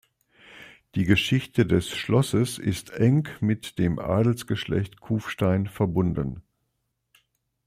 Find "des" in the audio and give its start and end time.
1.67-1.87